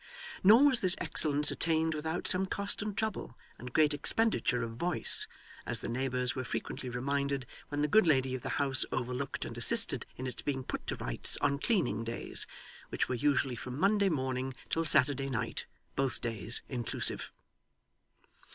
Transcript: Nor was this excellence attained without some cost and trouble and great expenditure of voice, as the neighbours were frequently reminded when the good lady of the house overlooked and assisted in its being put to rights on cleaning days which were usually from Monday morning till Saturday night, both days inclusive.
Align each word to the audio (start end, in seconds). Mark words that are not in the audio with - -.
Nor 0.43 0.63
was 0.65 0.79
this 0.79 0.95
excellence 0.99 1.51
attained 1.51 1.93
without 1.93 2.27
some 2.27 2.47
cost 2.47 2.81
and 2.81 2.97
trouble 2.97 3.37
and 3.59 3.71
great 3.71 3.93
expenditure 3.93 4.63
of 4.63 4.71
voice, 4.71 5.27
as 5.63 5.81
the 5.81 5.87
neighbours 5.87 6.35
were 6.35 6.43
frequently 6.43 6.89
reminded 6.89 7.45
when 7.69 7.83
the 7.83 7.87
good 7.87 8.07
lady 8.07 8.33
of 8.33 8.41
the 8.41 8.49
house 8.57 8.83
overlooked 8.91 9.45
and 9.45 9.55
assisted 9.59 10.07
in 10.15 10.25
its 10.25 10.41
being 10.41 10.63
put 10.63 10.87
to 10.87 10.95
rights 10.95 11.37
on 11.39 11.59
cleaning 11.59 12.03
days 12.03 12.47
which 12.89 13.07
were 13.09 13.13
usually 13.13 13.55
from 13.55 13.77
Monday 13.79 14.09
morning 14.09 14.55
till 14.71 14.85
Saturday 14.85 15.29
night, 15.29 15.67
both 15.95 16.19
days 16.19 16.63
inclusive. 16.67 17.31